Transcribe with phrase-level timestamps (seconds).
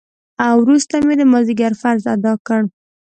[0.61, 2.61] وروسته مې د مازديګر فرض ادا کړ.